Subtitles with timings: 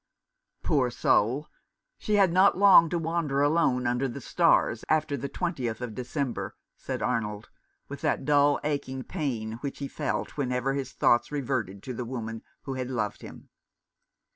[0.63, 1.47] "Poor soul!
[1.99, 6.55] She had not long to wander alone under the stars after the twentieth of December,"
[6.75, 7.51] said Arnold,
[7.87, 12.41] with that dull aching pain which he felt whenever his thoughts reverted to the woman
[12.63, 13.49] who had loved him.